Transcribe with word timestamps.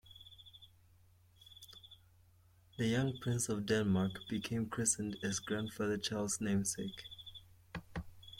The 2.79 2.87
young 2.87 3.19
Prince 3.21 3.49
of 3.49 3.67
Denmark 3.67 4.21
became 4.27 4.65
christened 4.67 5.15
as 5.23 5.37
grandfather 5.39 5.99
Charles' 5.99 6.41
namesake. 6.41 7.03